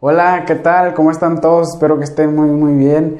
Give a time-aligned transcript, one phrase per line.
[0.00, 0.94] Hola, ¿qué tal?
[0.94, 1.74] ¿Cómo están todos?
[1.74, 3.18] Espero que estén muy, muy bien.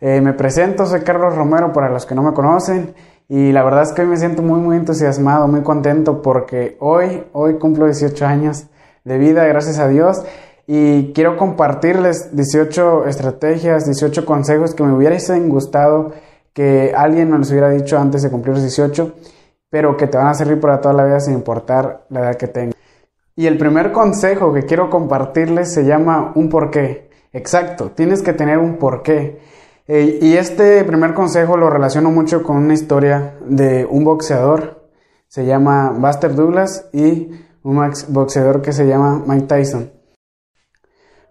[0.00, 2.94] Eh, me presento, soy Carlos Romero para los que no me conocen
[3.28, 7.24] y la verdad es que hoy me siento muy, muy entusiasmado, muy contento porque hoy,
[7.32, 8.66] hoy cumplo 18 años
[9.02, 10.24] de vida, gracias a Dios,
[10.68, 16.12] y quiero compartirles 18 estrategias, 18 consejos que me hubiesen gustado
[16.52, 19.12] que alguien me los hubiera dicho antes de cumplir los 18,
[19.70, 22.46] pero que te van a servir para toda la vida sin importar la edad que
[22.46, 22.81] tengas.
[23.34, 27.10] Y el primer consejo que quiero compartirles se llama un porqué.
[27.32, 29.40] Exacto, tienes que tener un porqué.
[29.88, 34.88] Eh, y este primer consejo lo relaciono mucho con una historia de un boxeador,
[35.28, 37.30] se llama Buster Douglas, y
[37.62, 39.90] un boxeador que se llama Mike Tyson.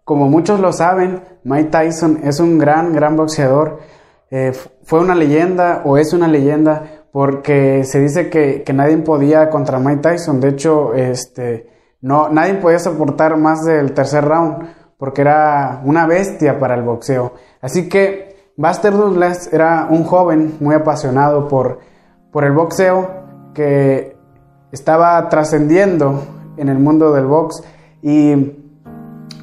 [0.03, 3.79] Como muchos lo saben, Mike Tyson es un gran, gran boxeador.
[4.31, 9.49] Eh, fue una leyenda o es una leyenda porque se dice que, que nadie podía
[9.49, 10.41] contra Mike Tyson.
[10.41, 11.69] De hecho, este,
[12.01, 17.33] no, nadie podía soportar más del tercer round porque era una bestia para el boxeo.
[17.61, 21.79] Así que Buster Douglas era un joven muy apasionado por,
[22.31, 23.09] por el boxeo
[23.53, 24.15] que
[24.71, 26.23] estaba trascendiendo
[26.57, 27.63] en el mundo del box
[28.01, 28.55] y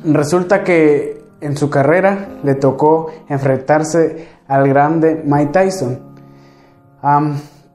[0.05, 6.01] resulta que en su carrera le tocó enfrentarse al grande Mike Tyson.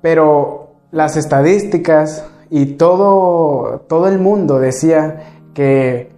[0.02, 5.24] pero las estadísticas, y todo, todo el mundo decía
[5.56, 6.12] que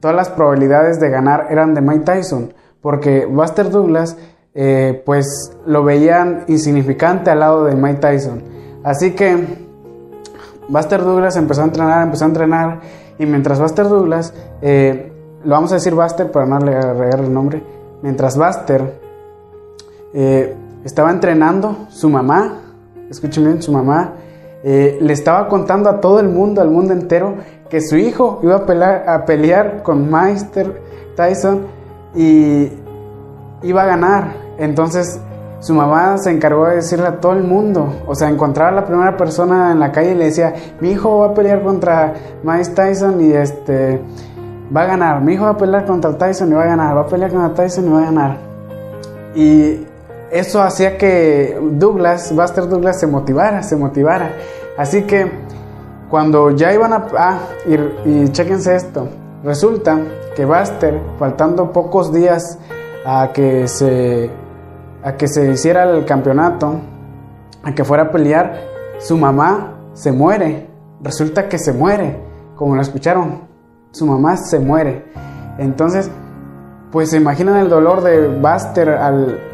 [0.00, 4.16] todas las probabilidades de ganar eran de Mike Tyson, porque Buster Douglas
[4.54, 5.26] eh, pues
[5.66, 8.42] lo veían insignificante al lado de Mike Tyson.
[8.82, 9.44] Así que
[10.70, 12.80] Buster Douglas empezó a entrenar, empezó a entrenar,
[13.18, 14.32] y mientras Buster Douglas,
[14.62, 15.12] eh,
[15.44, 17.62] lo vamos a decir Buster para no agregar el nombre,
[18.00, 19.00] mientras Buster
[20.14, 22.62] eh, estaba entrenando, su mamá,
[23.10, 24.14] escuchen bien, su mamá
[24.66, 27.34] eh, le estaba contando a todo el mundo, al mundo entero,
[27.68, 30.80] que su hijo iba a pelear, a pelear con Meister
[31.16, 31.66] Tyson
[32.14, 32.72] y
[33.62, 34.32] iba a ganar.
[34.58, 35.20] Entonces
[35.60, 38.84] su mamá se encargó de decirle a todo el mundo, o sea, encontrar a la
[38.84, 42.86] primera persona en la calle y le decía, mi hijo va a pelear contra Meister
[42.86, 44.00] Tyson y este
[44.74, 47.02] va a ganar, mi hijo va a pelear contra Tyson y va a ganar, va
[47.02, 48.38] a pelear contra Tyson y va a ganar.
[49.34, 49.86] Y
[50.34, 54.32] eso hacía que Douglas, Buster Douglas, se motivara, se motivara.
[54.76, 55.30] Así que
[56.10, 57.06] cuando ya iban a...
[57.16, 57.38] Ah,
[58.04, 59.08] y, chequense esto.
[59.44, 59.96] Resulta
[60.34, 62.58] que Buster, faltando pocos días
[63.06, 64.28] a que se,
[65.04, 66.80] a que se hiciera el campeonato,
[67.62, 68.60] a que fuera a pelear,
[68.98, 70.68] su mamá se muere.
[71.00, 72.18] Resulta que se muere,
[72.56, 73.42] como lo escucharon.
[73.92, 75.04] Su mamá se muere.
[75.58, 76.10] Entonces,
[76.90, 79.53] pues se imaginan el dolor de Buster al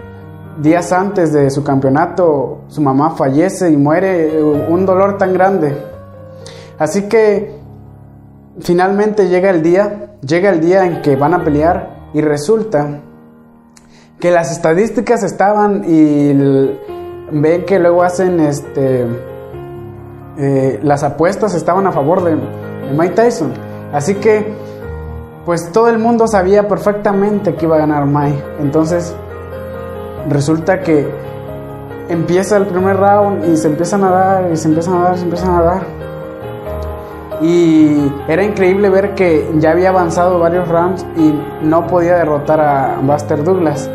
[0.60, 5.76] días antes de su campeonato, su mamá fallece y muere, eh, un dolor tan grande.
[6.78, 7.54] Así que
[8.60, 13.00] finalmente llega el día, llega el día en que van a pelear y resulta
[14.18, 16.32] que las estadísticas estaban y
[17.32, 19.06] ven que luego hacen este
[20.36, 23.52] eh, las apuestas estaban a favor de, de Mike Tyson.
[23.92, 24.54] Así que
[25.44, 28.42] pues todo el mundo sabía perfectamente que iba a ganar Mike.
[28.60, 29.14] Entonces
[30.30, 31.06] resulta que
[32.08, 35.24] empieza el primer round y se empiezan a dar y se empiezan a dar, se
[35.24, 35.82] empiezan a dar.
[37.42, 42.98] Y era increíble ver que ya había avanzado varios rounds y no podía derrotar a
[43.02, 43.90] Buster Douglas.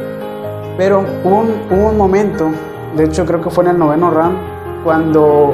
[0.78, 2.50] Pero hubo un, hubo un momento,
[2.98, 4.38] de hecho creo que fue en el noveno round,
[4.84, 5.54] cuando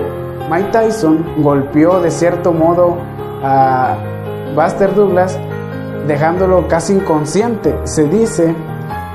[0.49, 2.97] Mike Tyson golpeó de cierto modo
[3.43, 3.95] a
[4.55, 5.37] Buster Douglas,
[6.07, 7.75] dejándolo casi inconsciente.
[7.83, 8.55] Se dice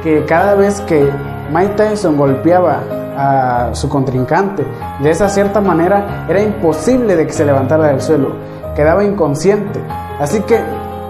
[0.02, 1.10] que cada vez que
[1.52, 2.80] Mike Tyson golpeaba
[3.16, 4.64] a su contrincante.
[5.02, 8.32] De esa cierta manera era imposible de que se levantara del suelo,
[8.74, 9.80] quedaba inconsciente.
[10.20, 10.58] Así que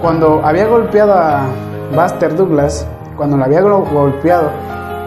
[0.00, 1.46] cuando había golpeado a
[1.94, 2.86] Buster Douglas,
[3.16, 4.50] cuando lo había golpeado,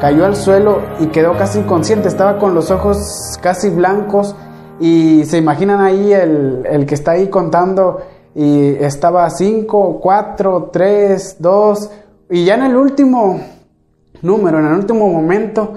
[0.02, 4.36] cayó al suelo y quedó casi inconsciente, estaba con los ojos casi blancos
[4.80, 8.02] y se imaginan ahí el, el que está ahí contando
[8.34, 11.92] y estaba 5, 4, 3, 2
[12.30, 13.42] y ya en el último
[14.22, 14.60] número.
[14.60, 15.76] En el último momento,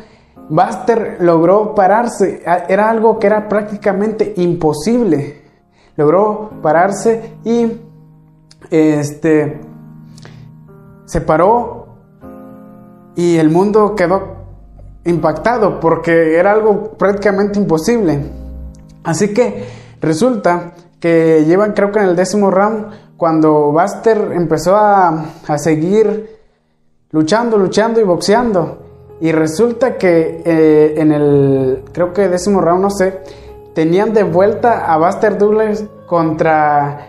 [0.48, 2.42] Buster logró pararse.
[2.68, 5.42] Era algo que era prácticamente imposible.
[5.96, 7.72] Logró pararse y
[8.70, 9.60] este
[11.04, 11.88] se paró
[13.14, 14.36] y el mundo quedó
[15.04, 18.30] impactado porque era algo prácticamente imposible.
[19.04, 19.66] Así que
[20.00, 22.86] resulta que llevan creo que en el décimo round
[23.16, 26.31] cuando Buster empezó a, a seguir
[27.12, 28.79] luchando, luchando y boxeando.
[29.20, 33.20] Y resulta que eh, en el, creo que décimo round, no sé,
[33.75, 37.06] tenían de vuelta a Buster Douglas contra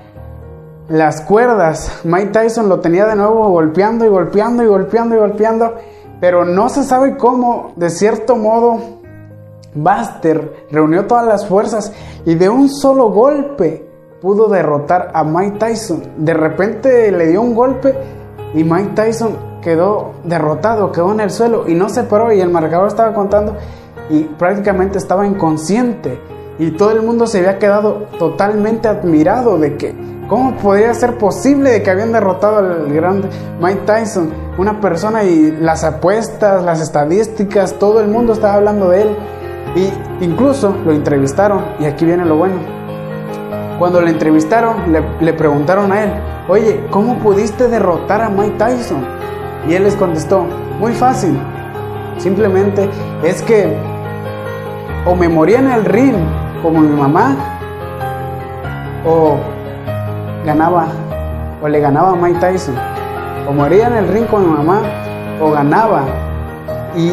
[0.89, 2.01] las cuerdas.
[2.03, 5.73] Mike Tyson lo tenía de nuevo golpeando y golpeando y golpeando y golpeando,
[6.19, 8.79] pero no se sabe cómo, de cierto modo,
[9.73, 11.91] Buster reunió todas las fuerzas
[12.25, 13.89] y de un solo golpe
[14.21, 16.03] pudo derrotar a Mike Tyson.
[16.17, 17.95] De repente le dio un golpe
[18.53, 22.49] y Mike Tyson quedó derrotado, quedó en el suelo y no se paró y el
[22.49, 23.55] marcador estaba contando
[24.09, 26.19] y prácticamente estaba inconsciente
[26.59, 29.95] y todo el mundo se había quedado totalmente admirado de que
[30.27, 33.27] cómo podría ser posible de que habían derrotado al grande
[33.61, 39.03] Mike Tyson, una persona y las apuestas, las estadísticas, todo el mundo estaba hablando de
[39.03, 39.15] él
[39.75, 42.55] y incluso lo entrevistaron y aquí viene lo bueno.
[43.79, 46.11] Cuando le entrevistaron le, le preguntaron a él,
[46.47, 49.12] oye, ¿cómo pudiste derrotar a Mike Tyson?
[49.67, 50.45] Y él les contestó,
[50.79, 51.37] muy fácil,
[52.17, 52.89] simplemente
[53.23, 53.73] es que
[55.05, 56.15] o me moría en el ring
[56.61, 57.35] como mi mamá,
[59.05, 59.37] o
[60.45, 60.87] ganaba,
[61.61, 62.75] o le ganaba a Mike Tyson,
[63.47, 64.81] o moría en el ring con mi mamá,
[65.41, 66.03] o ganaba.
[66.95, 67.11] Y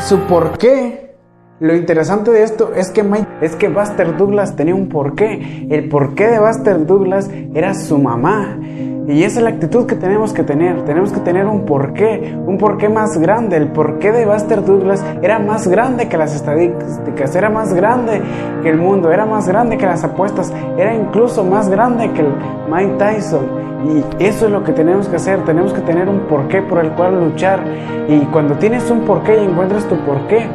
[0.00, 1.14] su porqué,
[1.60, 5.66] lo interesante de esto es que Mike, es que Buster Douglas tenía un porqué.
[5.70, 8.58] El porqué de Buster Douglas era su mamá.
[9.06, 10.84] Y esa es la actitud que tenemos que tener.
[10.84, 13.56] Tenemos que tener un porqué, un porqué más grande.
[13.56, 18.22] El porqué de Buster Douglas era más grande que las estadísticas, era más grande
[18.62, 22.32] que el mundo, era más grande que las apuestas, era incluso más grande que el
[22.70, 23.62] Mike Tyson.
[23.84, 25.44] Y eso es lo que tenemos que hacer.
[25.44, 27.60] Tenemos que tener un porqué por el cual luchar.
[28.08, 30.46] Y cuando tienes un porqué y encuentras tu porqué,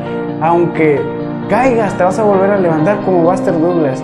[0.42, 1.02] aunque
[1.50, 4.02] caigas, te vas a volver a levantar como Buster Douglas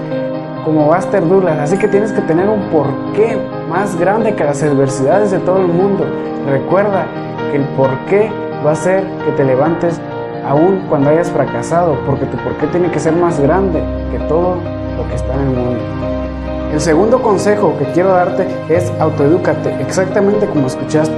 [0.63, 1.59] como Buster Douglas.
[1.59, 3.37] Así que tienes que tener un porqué
[3.69, 6.05] más grande que las adversidades de todo el mundo.
[6.47, 7.05] Recuerda
[7.51, 8.31] que el porqué
[8.65, 9.99] va a ser que te levantes
[10.45, 13.81] aún cuando hayas fracasado, porque tu porqué tiene que ser más grande
[14.11, 14.57] que todo
[14.97, 15.79] lo que está en el mundo.
[16.73, 21.15] El segundo consejo que quiero darte es autoedúcate, exactamente como escuchaste.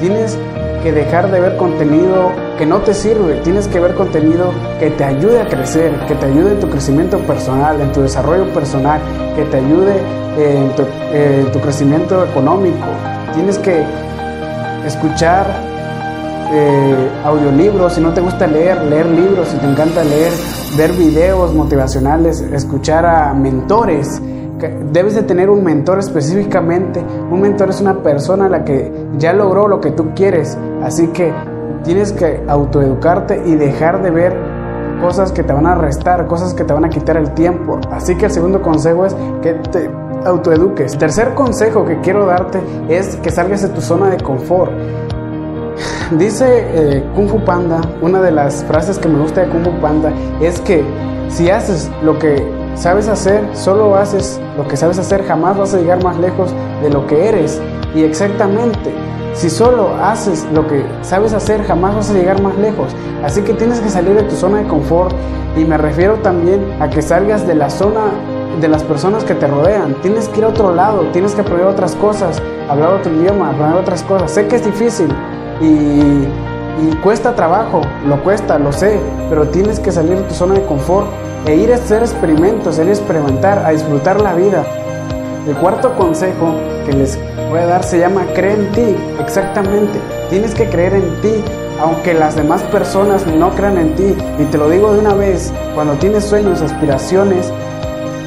[0.00, 0.36] Tienes
[0.82, 5.04] que dejar de ver contenido que no te sirve, tienes que ver contenido que te
[5.04, 9.00] ayude a crecer, que te ayude en tu crecimiento personal, en tu desarrollo personal,
[9.36, 9.96] que te ayude
[10.38, 10.82] en tu,
[11.12, 12.86] en tu crecimiento económico.
[13.34, 13.84] Tienes que
[14.86, 15.46] escuchar
[16.52, 20.32] eh, audiolibros, si no te gusta leer, leer libros, si te encanta leer,
[20.76, 24.20] ver videos motivacionales, escuchar a mentores
[24.68, 27.04] debes de tener un mentor específicamente.
[27.30, 30.56] Un mentor es una persona a la que ya logró lo que tú quieres.
[30.82, 31.32] Así que
[31.84, 34.36] tienes que autoeducarte y dejar de ver
[35.00, 37.80] cosas que te van a restar, cosas que te van a quitar el tiempo.
[37.90, 39.90] Así que el segundo consejo es que te
[40.24, 40.96] autoeduques.
[40.98, 44.72] Tercer consejo que quiero darte es que salgas de tu zona de confort.
[46.18, 49.80] Dice eh, Kung Fu Panda, una de las frases que me gusta de Kung Fu
[49.80, 50.84] Panda es que
[51.28, 55.78] si haces lo que sabes hacer, solo haces lo que sabes hacer, jamás vas a
[55.78, 56.50] llegar más lejos
[56.82, 57.60] de lo que eres.
[57.94, 58.92] Y exactamente,
[59.34, 62.94] si solo haces lo que sabes hacer, jamás vas a llegar más lejos.
[63.24, 65.14] Así que tienes que salir de tu zona de confort
[65.56, 68.00] y me refiero también a que salgas de la zona
[68.60, 69.94] de las personas que te rodean.
[70.02, 73.78] Tienes que ir a otro lado, tienes que aprender otras cosas, hablar otro idioma, aprender
[73.78, 74.30] otras cosas.
[74.30, 75.08] Sé que es difícil
[75.60, 76.26] y,
[76.82, 80.64] y cuesta trabajo, lo cuesta, lo sé, pero tienes que salir de tu zona de
[80.66, 81.06] confort
[81.46, 84.64] e ir a hacer experimentos, ir a experimentar, a disfrutar la vida.
[85.46, 86.54] El cuarto consejo
[86.84, 89.98] que les voy a dar se llama cree en ti, exactamente.
[90.28, 91.32] Tienes que creer en ti,
[91.80, 94.14] aunque las demás personas no crean en ti.
[94.38, 97.50] Y te lo digo de una vez, cuando tienes sueños, aspiraciones,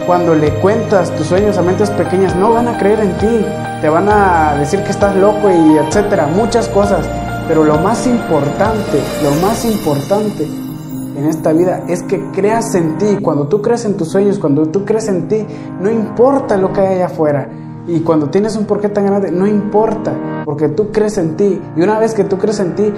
[0.08, 3.46] cuando le cuentas tus sueños a mentes pequeñas, no van a creer en ti.
[3.82, 7.08] Te van a decir que estás loco y etcétera, muchas cosas.
[7.48, 10.48] Pero lo más importante, lo más importante
[11.16, 13.18] en esta vida es que creas en ti.
[13.22, 15.46] Cuando tú crees en tus sueños, cuando tú crees en ti,
[15.80, 17.50] no importa lo que hay allá afuera.
[17.88, 20.14] Y cuando tienes un porqué tan grande, no importa,
[20.46, 21.62] porque tú crees en ti.
[21.76, 22.94] Y una vez que tú crees en ti,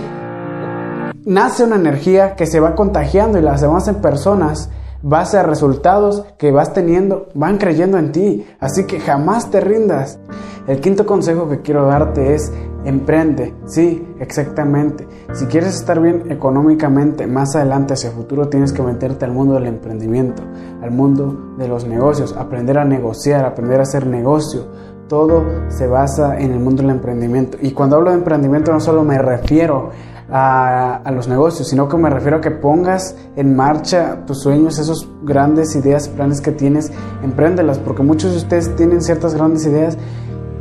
[1.25, 4.69] nace una energía que se va contagiando y las demás personas,
[5.01, 8.45] base a resultados que vas teniendo, van creyendo en ti.
[8.59, 10.19] Así que jamás te rindas.
[10.67, 12.51] El quinto consejo que quiero darte es
[12.85, 13.53] emprende.
[13.65, 15.07] Sí, exactamente.
[15.33, 19.55] Si quieres estar bien económicamente más adelante hacia el futuro, tienes que meterte al mundo
[19.55, 20.43] del emprendimiento,
[20.81, 24.67] al mundo de los negocios, aprender a negociar, aprender a hacer negocio.
[25.07, 27.57] Todo se basa en el mundo del emprendimiento.
[27.61, 29.91] Y cuando hablo de emprendimiento no solo me refiero
[30.31, 35.07] a, los negocios, sino que me refiero a que pongas en marcha tus sueños, esos
[35.23, 36.91] grandes ideas, planes que tienes,
[37.23, 39.97] empréndelas, porque muchos de ustedes tienen ciertas grandes ideas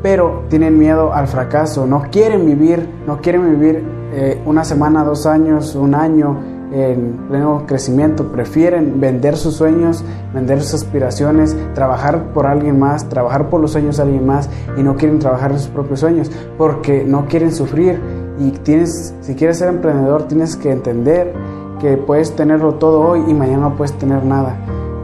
[0.04, 3.82] pero tienen miedo al fracaso, no quieren vivir, no quieren vivir
[4.12, 6.42] eh, una semana, dos años, un año
[6.72, 13.48] en pleno crecimiento, prefieren vender sus sueños, vender sus aspiraciones, trabajar por alguien más, trabajar
[13.48, 17.02] por los sueños de alguien más y no quieren trabajar en sus propios sueños porque
[17.02, 17.98] no quieren sufrir.
[18.38, 21.32] Y tienes, si quieres ser emprendedor tienes que entender
[21.80, 24.54] que puedes tenerlo todo hoy y mañana no puedes tener nada,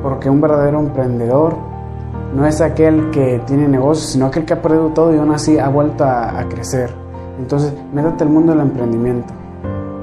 [0.03, 1.70] porque un verdadero emprendedor
[2.35, 5.59] no es aquel que tiene negocios, sino aquel que ha perdido todo y aún así
[5.59, 6.91] ha vuelto a, crecer.
[7.39, 9.33] Entonces, métete al mundo del emprendimiento.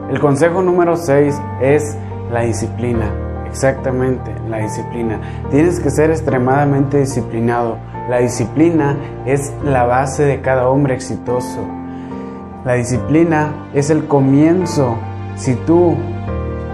[0.10, 1.98] El consejo número 6 es
[2.32, 3.10] la disciplina.
[3.46, 5.20] Exactamente, la disciplina.
[5.50, 7.78] Tienes que ser extremadamente disciplinado.
[8.10, 11.60] La disciplina es la base de cada hombre exitoso.
[12.66, 14.96] La disciplina es el comienzo.
[15.36, 15.96] Si tú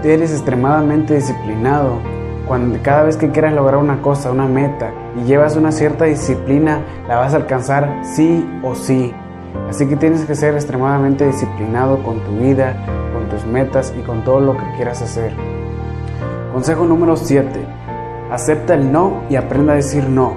[0.02, 1.98] eres extremadamente disciplinado,
[2.46, 6.80] cuando cada vez que quieras lograr una cosa, una meta, y llevas una cierta disciplina,
[7.08, 9.12] la vas a alcanzar sí o sí.
[9.68, 12.76] Así que tienes que ser extremadamente disciplinado con tu vida,
[13.12, 15.32] con tus metas y con todo lo que quieras hacer.
[16.52, 17.48] Consejo número 7.
[18.30, 20.34] Acepta el no y aprenda a decir no.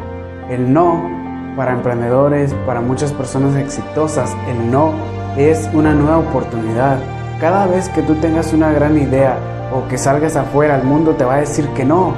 [0.50, 1.17] El no
[1.55, 4.93] para emprendedores, para muchas personas exitosas, el no
[5.38, 7.00] es una nueva oportunidad.
[7.41, 9.38] Cada vez que tú tengas una gran idea
[9.74, 12.13] o que salgas afuera, al mundo te va a decir que no.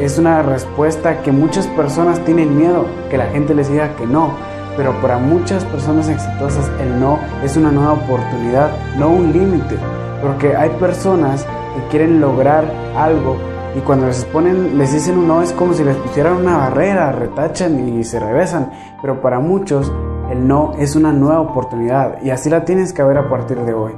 [0.00, 4.32] Es una respuesta que muchas personas tienen miedo, que la gente les diga que no
[4.78, 9.76] pero para muchas personas exitosas el no es una nueva oportunidad, no un límite,
[10.22, 12.64] porque hay personas que quieren lograr
[12.96, 13.36] algo
[13.76, 17.10] y cuando les ponen, les dicen un no es como si les pusieran una barrera,
[17.10, 18.70] retachan y se regresan,
[19.02, 19.92] pero para muchos
[20.30, 23.74] el no es una nueva oportunidad y así la tienes que ver a partir de
[23.74, 23.94] hoy,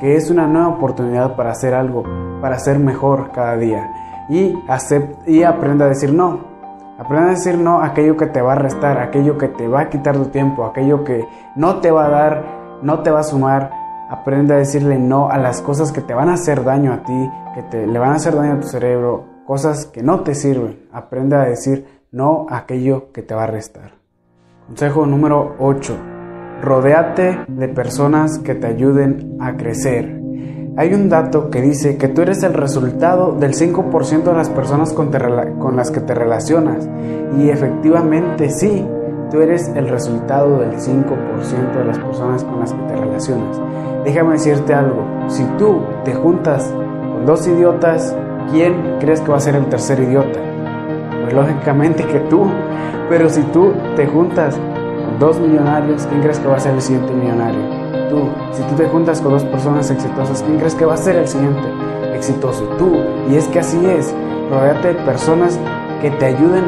[0.00, 2.02] que es una nueva oportunidad para hacer algo,
[2.40, 4.54] para ser mejor cada día y,
[5.26, 6.54] y aprenda a decir no,
[6.96, 9.80] Aprende a decir no a aquello que te va a restar, aquello que te va
[9.80, 11.26] a quitar tu tiempo, aquello que
[11.56, 12.44] no te va a dar,
[12.82, 13.72] no te va a sumar.
[14.08, 17.30] Aprende a decirle no a las cosas que te van a hacer daño a ti,
[17.54, 20.86] que te, le van a hacer daño a tu cerebro, cosas que no te sirven.
[20.92, 23.94] Aprende a decir no a aquello que te va a restar.
[24.68, 25.96] Consejo número 8.
[26.62, 30.13] Rodéate de personas que te ayuden a crecer.
[30.76, 34.92] Hay un dato que dice que tú eres el resultado del 5% de las personas
[34.92, 35.08] con,
[35.76, 36.88] las que te relacionas.
[37.38, 38.84] Y efectivamente sí,
[39.30, 43.60] tú eres el resultado del 5% de las personas con las que te relacionas.
[44.04, 46.68] Déjame decirte algo, si tú te juntas
[47.12, 48.16] con dos idiotas,
[48.50, 50.40] ¿quién crees que va a ser el tercer idiota?
[51.22, 52.46] Pues lógicamente que tú,
[53.08, 56.82] pero si tú te juntas con dos millonarios, ¿quién crees que va a ser el
[56.82, 57.83] siguiente millonario?
[58.10, 61.16] Tú, si tú te juntas con dos personas exitosas, ¿quién crees que va a ser
[61.16, 61.62] el siguiente
[62.14, 62.64] exitoso?
[62.78, 62.96] Tú.
[63.30, 64.14] Y es que así es.
[64.50, 65.58] Rodéate de personas
[66.00, 66.64] que te ayuden,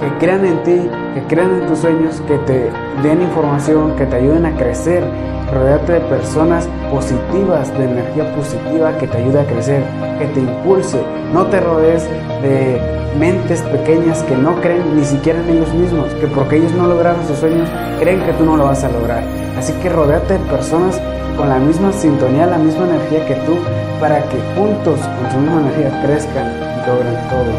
[0.00, 2.70] que crean en ti, que crean en tus sueños, que te
[3.02, 5.04] den información, que te ayuden a crecer.
[5.52, 9.82] Rodéate de personas positivas, de energía positiva que te ayude a crecer,
[10.18, 11.00] que te impulse.
[11.32, 12.04] No te rodees
[12.42, 12.80] de
[13.18, 17.26] mentes pequeñas que no creen ni siquiera en ellos mismos, que porque ellos no lograron
[17.26, 19.37] sus sueños, creen que tú no lo vas a lograr.
[19.58, 21.02] Así que rodeate de personas
[21.36, 23.56] con la misma sintonía, la misma energía que tú,
[24.00, 27.52] para que juntos con su misma energía crezcan y logren todo.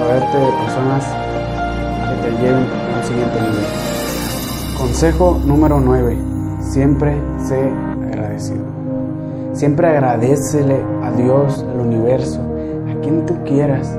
[0.00, 1.04] Rodeate de personas
[2.10, 3.64] que te lleven a un siguiente nivel.
[4.76, 6.18] Consejo número 9.
[6.60, 7.70] Siempre sé
[8.08, 8.64] agradecido.
[9.52, 12.40] Siempre agradecele a Dios, al universo,
[12.90, 13.96] a quien tú quieras.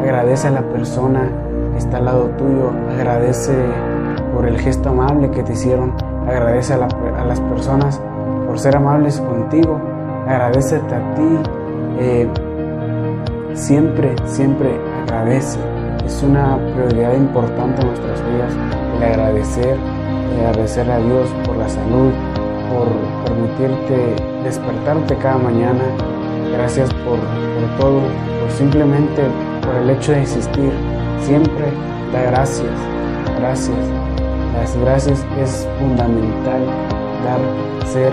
[0.00, 1.28] Agradece a la persona
[1.72, 2.70] que está al lado tuyo.
[2.94, 3.52] Agradece
[4.32, 5.92] por el gesto amable que te hicieron
[6.26, 8.00] Agradece a, las personas
[8.46, 9.80] por ser amables contigo.
[10.26, 11.38] Agradecete a ti.
[11.98, 12.28] Eh,
[13.54, 15.58] siempre, siempre agradece.
[16.04, 18.52] Es una prioridad importante en nuestras vidas
[18.96, 19.76] el agradecer,
[20.38, 22.12] el agradecerle a Dios por la salud,
[22.70, 22.88] por
[23.24, 25.82] permitirte despertarte cada mañana.
[26.52, 28.00] Gracias por, por todo,
[28.40, 29.22] por simplemente
[29.62, 30.72] por el hecho de existir.
[31.20, 31.66] Siempre
[32.12, 32.70] da gracias,
[33.38, 34.15] gracias.
[34.56, 36.62] Las gracias es fundamental
[37.24, 37.38] dar,
[37.86, 38.12] ser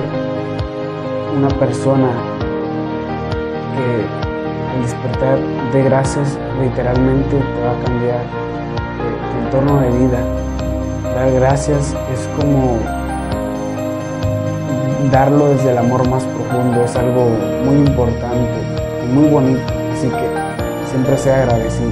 [1.35, 2.09] una persona
[3.75, 5.39] que al despertar
[5.71, 10.19] de gracias literalmente te va a cambiar eh, tu entorno de vida.
[11.15, 12.77] Dar gracias es como
[15.11, 17.29] darlo desde el amor más profundo, es algo
[17.65, 18.59] muy importante
[19.05, 21.91] y muy bonito, así que siempre sea agradecido.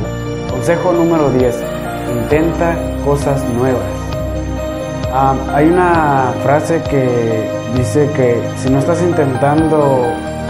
[0.49, 1.55] Consejo número 10,
[2.21, 4.00] intenta cosas nuevas
[5.13, 10.05] hay una frase que dice que si no estás intentando,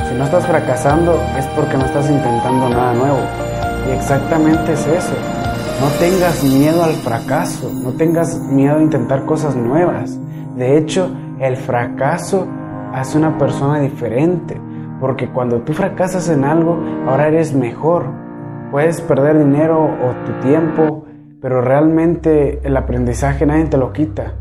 [0.08, 3.20] si no estás fracasando, es porque no estás intentando nada nuevo.
[3.88, 5.14] Y exactamente es eso.
[5.80, 10.20] No tengas miedo al fracaso, no tengas miedo a intentar cosas nuevas.
[10.56, 12.48] De hecho, el fracaso
[12.94, 14.62] hace una persona diferente,
[15.00, 16.78] porque cuando tú fracasas en algo,
[17.08, 18.06] ahora eres mejor.
[18.70, 21.06] Puedes perder dinero o tu tiempo,
[21.42, 24.36] pero realmente el aprendizaje nadie te lo quita.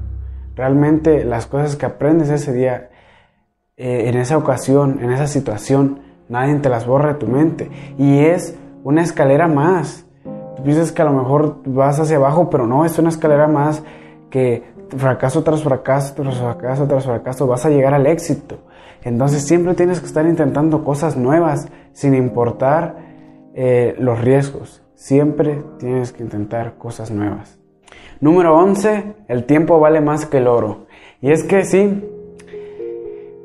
[0.61, 2.91] Realmente las cosas que aprendes ese día,
[3.79, 7.71] eh, en esa ocasión, en esa situación, nadie te las borra de tu mente.
[7.97, 10.05] Y es una escalera más.
[10.57, 13.83] Tú piensas que a lo mejor vas hacia abajo, pero no, es una escalera más
[14.29, 14.65] que
[14.99, 18.59] fracaso tras fracaso, tras fracaso, tras fracaso, vas a llegar al éxito.
[19.03, 22.97] Entonces siempre tienes que estar intentando cosas nuevas, sin importar
[23.55, 24.83] eh, los riesgos.
[24.95, 27.60] Siempre tienes que intentar cosas nuevas.
[28.21, 30.87] Número 11, el tiempo vale más que el oro.
[31.23, 32.05] Y es que sí,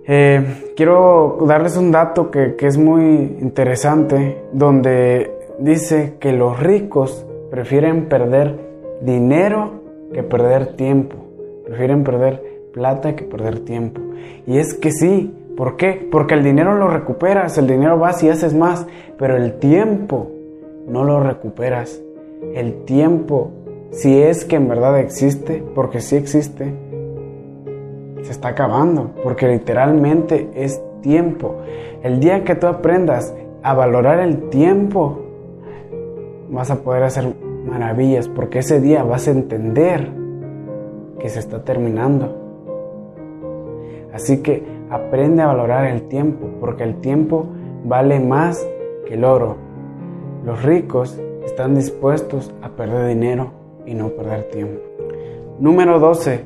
[0.05, 7.25] eh, quiero darles un dato que, que es muy interesante, donde dice que los ricos
[7.49, 8.59] prefieren perder
[9.01, 9.81] dinero
[10.13, 11.15] que perder tiempo.
[11.65, 14.01] Prefieren perder plata que perder tiempo.
[14.45, 16.05] Y es que sí, ¿por qué?
[16.11, 18.85] Porque el dinero lo recuperas, el dinero vas y haces más,
[19.17, 20.31] pero el tiempo
[20.85, 22.01] no lo recuperas.
[22.53, 23.51] El tiempo
[23.95, 26.73] si es que en verdad existe, porque si existe,
[28.23, 31.55] se está acabando, porque literalmente es tiempo.
[32.03, 33.33] El día que tú aprendas
[33.63, 35.21] a valorar el tiempo,
[36.49, 37.35] vas a poder hacer
[37.65, 40.09] maravillas, porque ese día vas a entender
[41.17, 42.35] que se está terminando.
[44.13, 47.45] Así que aprende a valorar el tiempo, porque el tiempo
[47.85, 48.67] vale más
[49.07, 49.55] que el oro.
[50.43, 53.54] Los ricos están dispuestos a perder dinero
[53.85, 54.81] y no perder tiempo.
[55.59, 56.41] Número 12.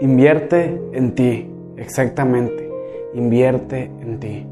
[0.00, 1.50] Invierte en ti.
[1.76, 2.68] Exactamente.
[3.14, 4.46] Invierte en ti.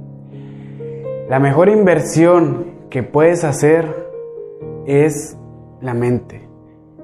[1.29, 3.87] La mejor inversión que puedes hacer
[4.87, 5.37] es
[5.81, 6.43] la mente.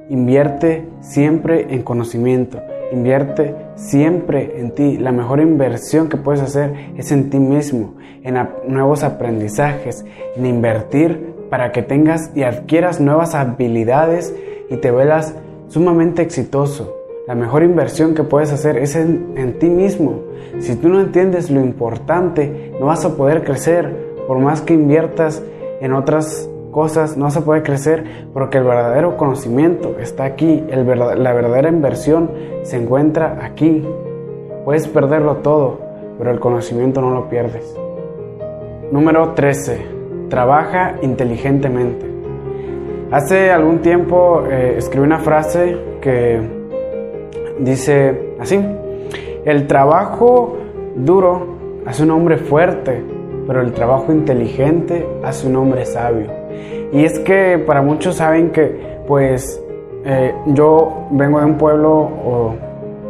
[0.09, 2.61] Invierte siempre en conocimiento.
[2.93, 4.99] Invierte siempre en ti.
[4.99, 10.05] La mejor inversión que puedes hacer es en ti mismo, en nuevos aprendizajes,
[10.37, 14.35] en invertir para que tengas y adquieras nuevas habilidades
[14.71, 15.35] y te velas
[15.69, 16.97] sumamente exitoso.
[17.27, 20.23] La mejor inversión que puedes hacer es en, ti mismo.
[20.59, 24.11] Si tú no entiendes lo importante, no vas a poder crecer.
[24.27, 25.43] Por más que inviertas
[25.81, 30.65] en otras cosas, no vas a poder crecer porque el verdadero conocimiento está aquí.
[30.71, 32.31] El la verdadera inversión
[32.63, 33.85] se encuentra aquí.
[34.65, 35.81] Puedes perderlo todo,
[36.19, 37.77] pero el conocimiento no lo pierdes.
[38.91, 39.81] Número 13.
[40.29, 42.10] Trabaja inteligentemente.
[43.13, 46.41] Hace algún tiempo eh, escribí una frase que
[47.59, 48.65] dice así,
[49.45, 50.57] el trabajo
[50.95, 53.03] duro hace un hombre fuerte,
[53.49, 56.29] pero el trabajo inteligente hace un hombre sabio.
[56.93, 59.61] Y es que para muchos saben que pues
[60.05, 62.55] eh, yo vengo de un pueblo o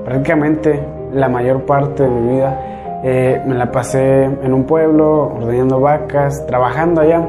[0.07, 0.81] prácticamente
[1.13, 6.47] la mayor parte de mi vida eh, me la pasé en un pueblo ordeñando vacas,
[6.47, 7.23] trabajando allá.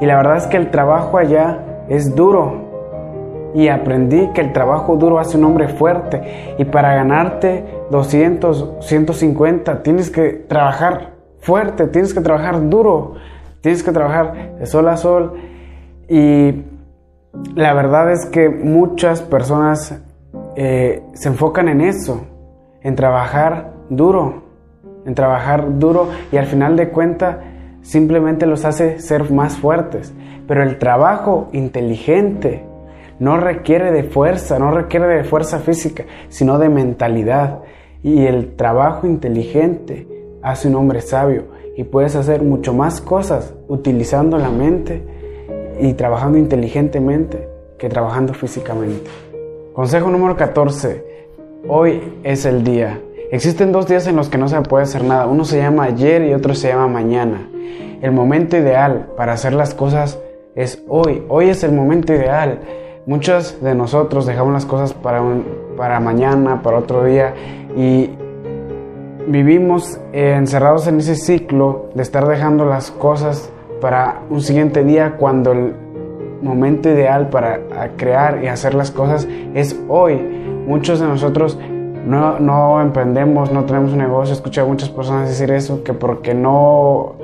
[0.00, 2.66] Y la verdad es que el trabajo allá es duro.
[3.54, 6.54] Y aprendí que el trabajo duro hace un hombre fuerte.
[6.58, 13.14] Y para ganarte 200, 150, tienes que trabajar fuerte, tienes que trabajar duro,
[13.60, 15.34] tienes que trabajar de sol a sol.
[16.08, 16.64] Y
[17.54, 20.00] la verdad es que muchas personas
[20.56, 22.26] eh, se enfocan en eso,
[22.82, 24.42] en trabajar duro,
[25.04, 27.36] en trabajar duro y al final de cuentas
[27.86, 30.12] simplemente los hace ser más fuertes.
[30.46, 32.64] Pero el trabajo inteligente
[33.18, 37.60] no requiere de fuerza, no requiere de fuerza física, sino de mentalidad.
[38.02, 40.06] Y el trabajo inteligente
[40.42, 41.44] hace un hombre sabio
[41.76, 45.02] y puedes hacer mucho más cosas utilizando la mente
[45.80, 49.10] y trabajando inteligentemente que trabajando físicamente.
[49.72, 51.04] Consejo número 14.
[51.68, 53.00] Hoy es el día.
[53.30, 55.26] Existen dos días en los que no se puede hacer nada.
[55.26, 57.48] Uno se llama ayer y otro se llama mañana.
[58.00, 60.20] El momento ideal para hacer las cosas
[60.54, 61.24] es hoy.
[61.28, 62.60] Hoy es el momento ideal.
[63.04, 65.22] Muchos de nosotros dejamos las cosas para,
[65.76, 67.34] para mañana, para otro día
[67.76, 68.10] y
[69.26, 75.50] vivimos encerrados en ese ciclo de estar dejando las cosas para un siguiente día cuando
[75.50, 75.74] el
[76.42, 77.60] momento ideal para
[77.96, 80.16] crear y hacer las cosas es hoy.
[80.66, 81.58] Muchos de nosotros
[82.06, 84.32] no, no emprendemos, no tenemos un negocio.
[84.32, 87.16] Escuché a muchas personas decir eso, que porque no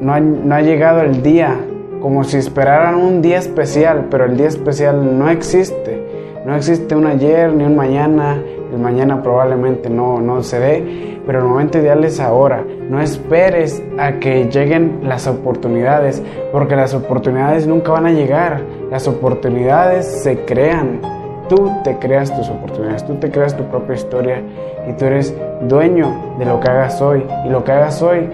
[0.00, 1.60] no ha, llegado el día,
[2.00, 6.06] como si esperaran un día especial, pero el día especial no existe.
[6.46, 11.40] No existe un ayer ni un mañana, el mañana probablemente no, no se dé, pero
[11.40, 12.64] el momento ideal es ahora.
[12.88, 18.62] No esperes a que lleguen las oportunidades, porque las oportunidades nunca van a llegar.
[18.90, 21.19] Las oportunidades se crean.
[21.50, 24.40] Tú te creas tus oportunidades, tú te creas tu propia historia
[24.88, 27.26] y tú eres dueño de lo que hagas hoy.
[27.44, 28.30] Y lo que hagas hoy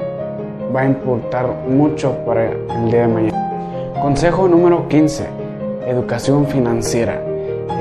[0.74, 3.94] va a importar mucho para el día de mañana.
[4.02, 5.26] Consejo número 15.
[5.86, 7.22] Educación financiera.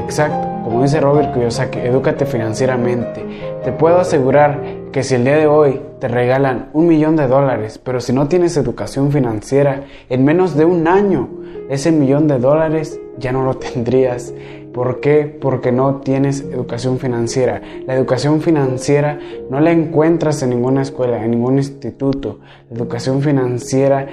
[0.02, 3.26] Exacto, como dice Robert Kiyosaki, edúcate financieramente.
[3.62, 4.62] Te puedo asegurar
[4.94, 8.30] que si el día de hoy te regalan un millón de dólares, pero si no
[8.30, 11.28] tienes educación financiera, en menos de un año,
[11.70, 14.34] ese millón de dólares ya no lo tendrías.
[14.74, 15.26] ¿Por qué?
[15.26, 17.62] Porque no tienes educación financiera.
[17.88, 22.40] La educación financiera no la encuentras en ninguna escuela, en ningún instituto.
[22.70, 24.08] La educación financiera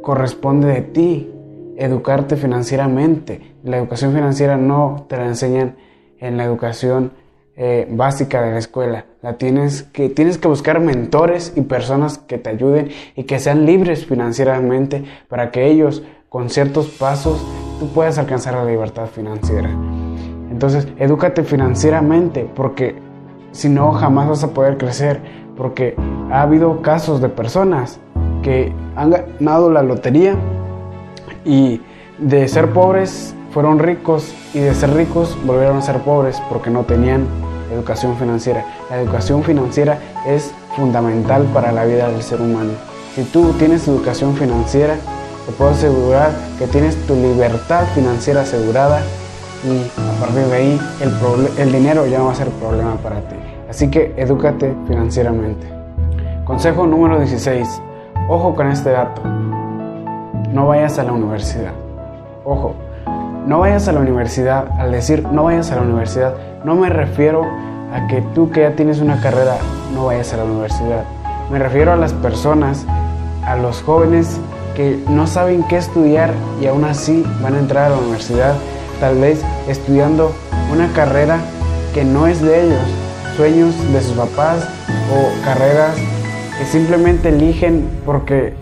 [0.00, 1.30] corresponde de ti,
[1.76, 3.56] educarte financieramente.
[3.62, 5.76] La educación financiera no te la enseñan
[6.18, 7.12] en la educación
[7.54, 9.04] eh, básica de la escuela.
[9.20, 13.66] La tienes que, tienes que buscar mentores y personas que te ayuden y que sean
[13.66, 16.02] libres financieramente para que ellos
[16.32, 17.44] con ciertos pasos
[17.78, 19.68] tú puedas alcanzar la libertad financiera.
[20.50, 22.96] Entonces, edúcate financieramente porque
[23.52, 25.20] si no, jamás vas a poder crecer.
[25.58, 25.94] Porque
[26.30, 28.00] ha habido casos de personas
[28.42, 30.34] que han ganado la lotería
[31.44, 31.82] y
[32.18, 36.84] de ser pobres fueron ricos y de ser ricos volvieron a ser pobres porque no
[36.84, 37.26] tenían
[37.70, 38.64] educación financiera.
[38.88, 42.70] La educación financiera es fundamental para la vida del ser humano.
[43.14, 44.96] Si tú tienes educación financiera,
[45.46, 49.00] te puedo asegurar que tienes tu libertad financiera asegurada
[49.64, 51.12] y a partir de ahí el,
[51.58, 53.36] el dinero ya no va a ser problema para ti.
[53.68, 55.66] Así que edúcate financieramente.
[56.44, 57.80] Consejo número 16.
[58.28, 59.22] Ojo con este dato.
[60.52, 61.72] No vayas a la universidad.
[62.44, 62.74] Ojo,
[63.46, 64.68] no vayas a la universidad.
[64.78, 67.44] Al decir no vayas a la universidad, no me refiero
[67.92, 69.56] a que tú que ya tienes una carrera
[69.94, 71.04] no vayas a la universidad.
[71.50, 72.86] Me refiero a las personas,
[73.44, 74.40] a los jóvenes
[74.74, 78.54] que no saben qué estudiar y aún así van a entrar a la universidad,
[79.00, 80.32] tal vez estudiando
[80.72, 81.38] una carrera
[81.94, 82.80] que no es de ellos,
[83.36, 84.68] sueños de sus papás
[85.12, 85.94] o carreras
[86.58, 88.54] que simplemente eligen porque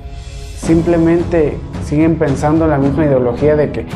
[0.57, 3.87] simplemente siguen pensando la misma ideología de que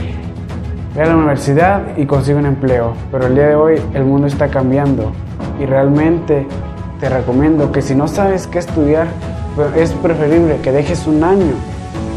[0.94, 2.94] ve a la universidad y consigue un empleo.
[3.11, 5.12] Pero el día de hoy el mundo está cambiando
[5.61, 6.46] y realmente
[7.00, 9.09] te recomiendo que si no sabes qué estudiar,
[9.77, 11.55] es preferible que dejes un año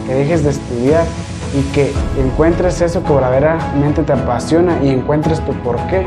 [0.08, 1.06] que dejes de estudiar
[1.54, 6.06] y que encuentres eso que verdaderamente te apasiona y encuentres tu porqué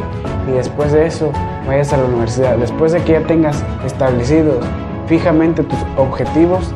[0.48, 1.30] y después de eso
[1.66, 2.56] vayas a la universidad.
[2.56, 4.64] Después de que ya tengas establecidos
[5.06, 6.72] fijamente tus objetivos,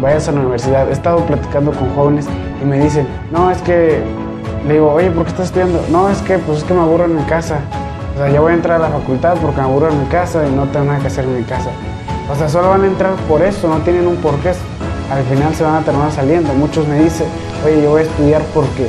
[0.00, 0.88] vayas a la universidad.
[0.88, 2.26] He estado platicando con jóvenes
[2.62, 4.02] y me dicen, no, es que,
[4.66, 5.84] le digo, oye, ¿por qué estás estudiando?
[5.90, 7.58] No, es que, pues es que me aburro en mi casa.
[8.14, 10.46] O sea, ya voy a entrar a la facultad porque me aburro en mi casa
[10.46, 11.70] y no tengo nada que hacer en mi casa.
[12.30, 14.52] O sea, solo van a entrar por eso, no tienen un porqué
[15.10, 16.52] al final se van a terminar saliendo.
[16.54, 17.26] Muchos me dicen,
[17.64, 18.88] oye, yo voy a estudiar porque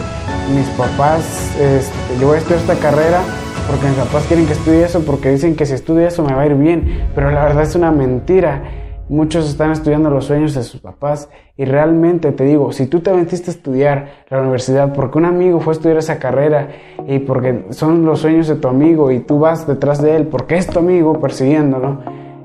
[0.54, 3.20] mis papás, este, yo voy a estudiar esta carrera
[3.68, 6.44] porque mis papás quieren que estudie eso, porque dicen que si estudio eso me va
[6.44, 8.64] a ir bien, pero la verdad es una mentira.
[9.08, 13.14] Muchos están estudiando los sueños de sus papás y realmente te digo, si tú te
[13.14, 16.70] metiste a estudiar la universidad porque un amigo fue a estudiar esa carrera
[17.08, 20.58] y porque son los sueños de tu amigo y tú vas detrás de él porque
[20.58, 22.00] es tu amigo persiguiéndolo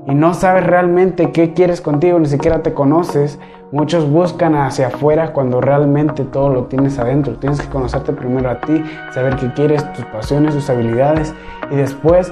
[0.07, 3.39] y no sabes realmente qué quieres contigo, ni siquiera te conoces,
[3.71, 7.35] Muchos buscan hacia afuera cuando realmente todo lo tienes adentro.
[7.35, 11.33] Tienes que conocerte primero a ti, saber qué quieres, tus pasiones, tus habilidades
[11.71, 12.29] y después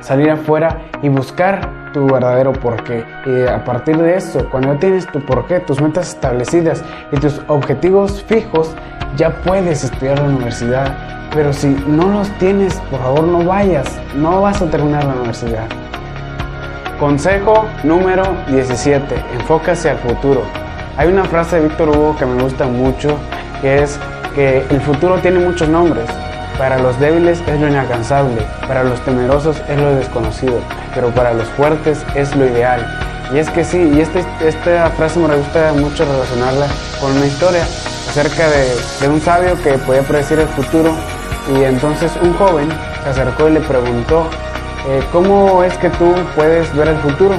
[0.00, 3.04] salir afuera y buscar tu verdadero porqué.
[3.26, 6.82] Y a partir de eso, cuando ya tienes tu porqué, tus metas establecidas
[7.12, 8.74] y tus objetivos fijos,
[9.18, 11.28] ya puedes estudiar la universidad.
[11.34, 15.66] Pero si no los tienes, por favor no vayas, no vas a terminar la universidad.
[16.98, 19.14] Consejo número 17.
[19.38, 20.42] Enfócase al futuro.
[20.96, 23.16] Hay una frase de Víctor Hugo que me gusta mucho,
[23.62, 24.00] que es
[24.34, 26.06] que el futuro tiene muchos nombres.
[26.58, 30.58] Para los débiles es lo inalcanzable, para los temerosos es lo desconocido,
[30.92, 32.84] pero para los fuertes es lo ideal.
[33.32, 36.66] Y es que sí, y este, esta frase me gusta mucho relacionarla
[37.00, 37.62] con una historia
[38.08, 40.90] acerca de, de un sabio que podía predecir el futuro
[41.54, 42.68] y entonces un joven
[43.04, 44.28] se acercó y le preguntó
[44.88, 47.34] eh, ¿cómo es que tú puedes ver el futuro?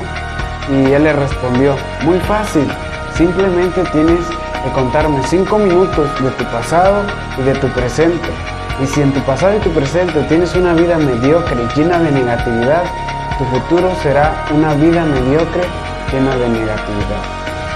[0.69, 2.67] Y él le respondió, muy fácil,
[3.15, 4.19] simplemente tienes
[4.63, 7.01] que contarme cinco minutos de tu pasado
[7.39, 8.29] y de tu presente.
[8.83, 12.83] Y si en tu pasado y tu presente tienes una vida mediocre llena de negatividad,
[13.39, 15.63] tu futuro será una vida mediocre
[16.11, 17.23] llena de negatividad.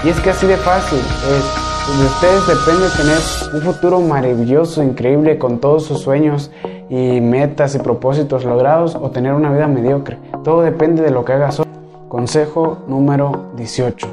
[0.04, 1.64] Y es que así de fácil es.
[1.84, 3.18] De ustedes depende tener
[3.52, 6.50] un futuro maravilloso, increíble, con todos sus sueños
[6.88, 10.18] y metas y propósitos logrados o tener una vida mediocre.
[10.42, 11.66] Todo depende de lo que hagas hoy.
[12.08, 14.06] Consejo número 18.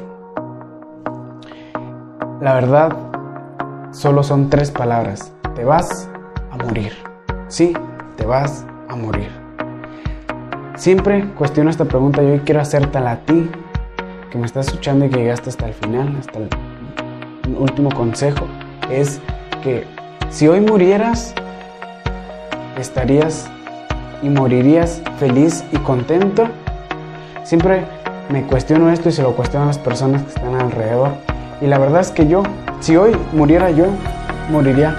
[2.40, 2.96] La verdad
[3.92, 5.32] solo son tres palabras.
[5.54, 6.08] Te vas
[6.50, 6.92] a morir.
[7.48, 7.74] Sí,
[8.16, 9.28] te vas a morir.
[10.74, 13.50] Siempre cuestiono esta pregunta y hoy quiero hacértela a ti.
[14.30, 16.48] que me estás escuchando y que llegaste hasta el final, hasta el
[17.58, 18.46] último consejo,
[18.90, 19.20] es
[19.62, 19.84] que
[20.30, 21.34] si hoy murieras,
[22.78, 23.48] estarías
[24.22, 26.46] y morirías feliz y contento.
[27.44, 27.84] Siempre
[28.30, 31.10] me cuestiono esto y se lo cuestiono a las personas que están alrededor.
[31.60, 32.42] Y la verdad es que yo,
[32.80, 33.86] si hoy muriera yo,
[34.50, 34.96] moriría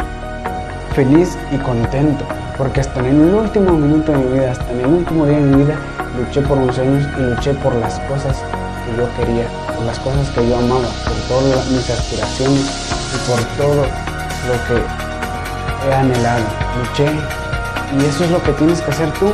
[0.94, 2.26] feliz y contento.
[2.58, 5.44] Porque hasta en el último minuto de mi vida, hasta en el último día de
[5.44, 5.76] mi vida,
[6.18, 8.38] luché por mis sueños y luché por las cosas
[8.86, 13.40] que yo quería, por las cosas que yo amaba, por todas mis aspiraciones y por
[13.58, 16.44] todo lo que he anhelado.
[16.78, 17.43] Luché
[18.00, 19.32] y eso es lo que tienes que hacer tú,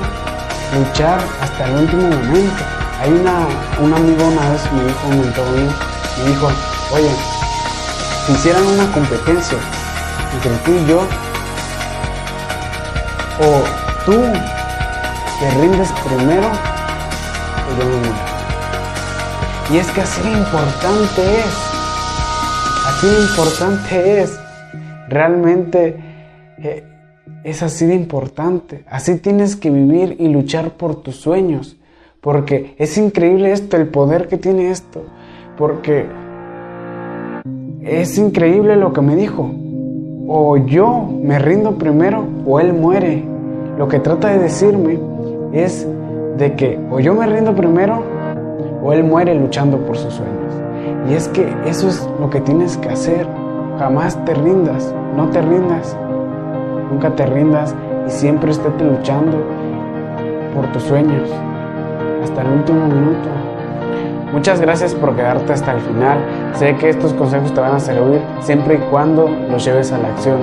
[0.78, 2.63] luchar hasta el último momento.
[3.02, 3.48] Hay una,
[3.80, 5.72] un amigo una vez me dijo, un mentor mío,
[6.17, 6.52] me dijo,
[6.93, 7.12] oye,
[8.26, 9.58] si hicieran una competencia
[10.34, 11.08] entre tú y yo,
[13.41, 13.63] o
[14.06, 14.22] tú
[15.39, 18.15] te rindes primero o yo me muero.
[19.72, 21.54] Y es que así importante es,
[22.88, 24.39] así importante es,
[25.08, 25.98] realmente
[26.58, 26.84] eh,
[27.43, 31.77] es así de importante, así tienes que vivir y luchar por tus sueños,
[32.21, 35.03] porque es increíble esto, el poder que tiene esto,
[35.57, 36.05] porque
[37.81, 39.51] es increíble lo que me dijo,
[40.27, 43.23] o yo me rindo primero o él muere.
[43.77, 44.99] Lo que trata de decirme
[45.53, 45.87] es
[46.37, 48.03] de que o yo me rindo primero
[48.83, 50.53] o él muere luchando por sus sueños.
[51.09, 53.25] Y es que eso es lo que tienes que hacer.
[53.79, 55.97] Jamás te rindas, no te rindas.
[56.89, 57.75] Nunca te rindas
[58.08, 59.38] y siempre estés luchando
[60.56, 61.30] por tus sueños
[62.23, 63.30] hasta el último minuto.
[64.32, 66.19] Muchas gracias por quedarte hasta el final.
[66.54, 70.10] Sé que estos consejos te van a servir siempre y cuando los lleves a la
[70.10, 70.38] acción.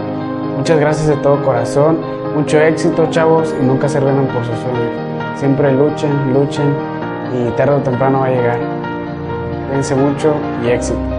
[0.57, 1.99] Muchas gracias de todo corazón.
[2.35, 4.91] Mucho éxito, chavos, y nunca se rindan por sus sueños.
[5.37, 6.75] Siempre luchen, luchen
[7.35, 8.59] y tarde o temprano va a llegar.
[9.69, 11.16] Cuídense mucho y éxito.